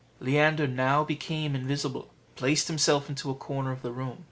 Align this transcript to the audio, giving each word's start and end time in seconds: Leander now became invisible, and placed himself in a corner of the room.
Leander 0.19 0.65
now 0.65 1.03
became 1.03 1.53
invisible, 1.53 2.05
and 2.09 2.35
placed 2.35 2.67
himself 2.67 3.07
in 3.07 3.13
a 3.29 3.33
corner 3.35 3.71
of 3.71 3.83
the 3.83 3.91
room. 3.91 4.17